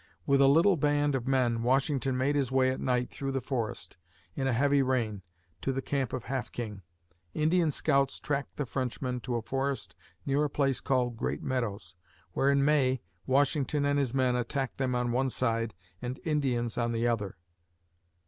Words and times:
With 0.25 0.41
a 0.41 0.47
little 0.47 0.77
band 0.77 1.13
of 1.13 1.27
men, 1.27 1.61
Washington 1.61 2.17
made 2.17 2.35
his 2.35 2.51
way 2.51 2.71
by 2.71 2.77
night 2.83 3.11
through 3.11 3.31
the 3.31 3.39
forest, 3.39 3.97
in 4.33 4.47
a 4.47 4.51
heavy 4.51 4.81
rain, 4.81 5.21
to 5.61 5.71
the 5.71 5.79
camp 5.83 6.11
of 6.11 6.23
Half 6.23 6.51
King. 6.51 6.81
Indian 7.35 7.69
scouts 7.69 8.19
tracked 8.19 8.55
the 8.55 8.65
Frenchmen 8.65 9.19
to 9.19 9.35
a 9.35 9.43
forest 9.43 9.95
near 10.25 10.43
a 10.43 10.49
place 10.49 10.81
called 10.81 11.17
Great 11.17 11.43
Meadows, 11.43 11.93
where, 12.31 12.49
in 12.49 12.65
May, 12.65 13.01
Washington 13.27 13.85
and 13.85 13.99
his 13.99 14.11
men 14.11 14.35
attacked 14.35 14.79
them 14.79 14.95
on 14.95 15.11
one 15.11 15.29
side 15.29 15.75
and 16.01 16.15
the 16.15 16.27
Indians 16.27 16.79
on 16.79 16.93
the 16.93 17.07
other. 17.07 17.37